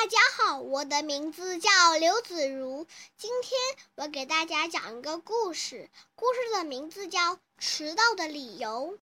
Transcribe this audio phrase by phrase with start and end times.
[0.00, 2.86] 大家好，我的名字叫刘子如。
[3.16, 3.60] 今天
[3.96, 8.96] 我给大家讲一个故事，故事的名字叫《迟到的理由》。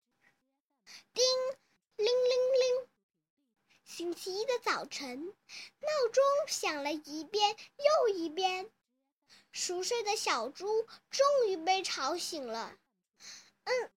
[1.14, 1.24] 叮
[1.98, 2.88] 铃铃铃，
[3.84, 5.26] 星期一的早晨，
[5.82, 8.72] 闹钟响了一遍又一遍，
[9.52, 12.74] 熟睡的小猪终于被吵醒了。
[13.66, 13.92] 嗯，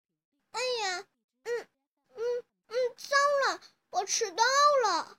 [0.50, 1.06] 哎呀，
[1.44, 1.68] 嗯
[2.16, 3.60] 嗯嗯，糟了，
[3.90, 4.42] 我迟到
[4.82, 5.16] 了。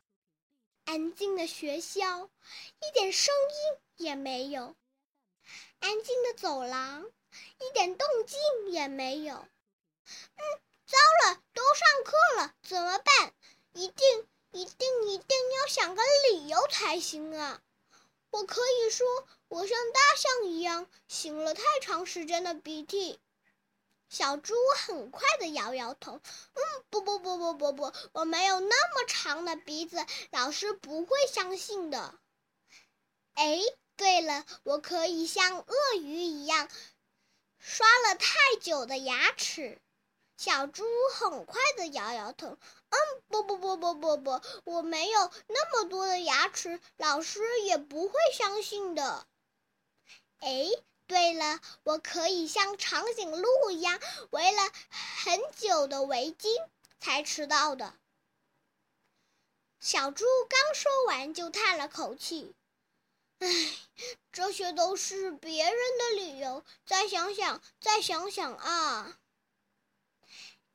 [0.90, 2.32] 安静的学校，
[2.82, 4.74] 一点声音也没有；
[5.82, 7.06] 安静的走廊，
[7.60, 8.40] 一点动静
[8.72, 9.36] 也没有。
[9.36, 10.42] 嗯，
[10.88, 10.98] 糟
[11.28, 13.34] 了，都上课了，怎么办？
[13.74, 17.62] 一定、一定、一定要想个理由才行啊！
[18.32, 19.06] 我可以说，
[19.48, 23.20] 我像大象一样擤了太长时间的鼻涕。
[24.10, 32.16] 小猪很快的摇摇头，嗯，不不不不不不，我没有那么长的鼻子，老师不会相信的。
[33.36, 33.60] 哎，
[33.96, 36.68] 对了，我可以像鳄鱼一样
[37.60, 39.80] 刷了太久的牙齿。
[40.38, 42.98] 小猪很快的摇摇头，嗯，
[43.28, 49.28] 不不不不不不，我没有那么多的牙齿，老师也不会相信的。
[50.40, 50.66] 哎。
[51.10, 54.62] 对了，我可以像长颈鹿一样围了
[55.24, 56.48] 很久的围巾
[57.00, 57.96] 才迟到的。
[59.80, 62.54] 小猪刚说完，就叹了口气
[63.40, 63.48] ：“唉，
[64.32, 66.64] 这些都是别人的理由。
[66.86, 69.18] 再想想，再想想啊。”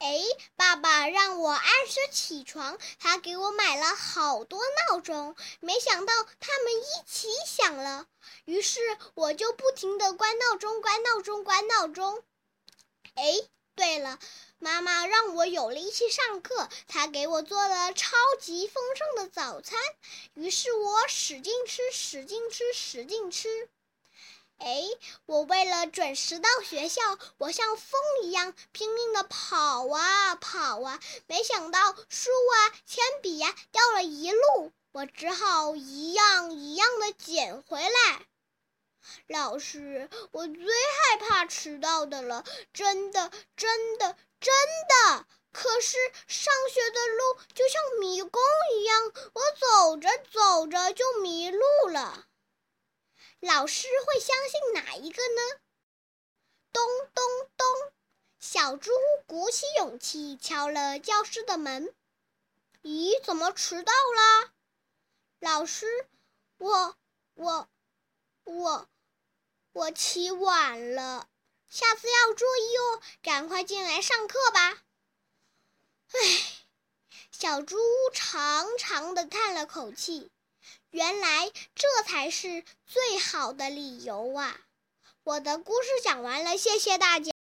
[0.05, 0.21] 哎，
[0.55, 4.61] 爸爸让我按时起床，他给我买了好多
[4.91, 8.07] 闹钟，没想到他们一起响了，
[8.45, 8.81] 于是
[9.15, 12.23] 我就不停的关闹钟、关闹钟、关闹钟。
[13.15, 14.19] 哎，对了，
[14.59, 19.81] 妈妈让我有力气上课，她给我做了超级丰盛的早餐，
[20.35, 23.71] 于是我使劲吃、使劲吃、使劲吃。
[24.59, 24.83] 哎，
[25.27, 27.03] 我为了准时到学校，
[27.39, 38.27] 我像风一样拼命的跑啊跑啊，没想到书啊、铅笔呀掉了一路，我只好一样一样的捡回来。
[39.27, 44.55] 老师，我最害怕迟到的了，真的真的真
[44.89, 45.27] 的。
[45.53, 48.41] 可是上学的路就像迷宫
[48.77, 51.61] 一样，我走着走着就迷路
[51.91, 52.25] 了。
[53.45, 55.61] 老师会相信哪一个呢？
[56.73, 56.83] 咚
[57.13, 57.25] 咚
[57.59, 57.93] 咚，
[58.41, 58.91] 小猪
[59.27, 61.95] 鼓起勇气敲了教室的门。
[62.83, 64.55] 咦，怎么迟到啦？
[65.41, 66.09] 老师，
[66.57, 66.97] 我
[67.35, 67.69] 我
[68.45, 68.89] 我
[69.73, 71.29] 我起晚了，
[71.69, 74.83] 下次要注意哦，赶快进来上课吧。
[76.13, 76.19] 唉，
[77.31, 77.77] 小猪
[78.15, 80.31] 长长的叹了口气。
[80.95, 84.61] 原来这才是最好的理由啊！
[85.25, 87.33] 我的故事讲完了，谢谢大家。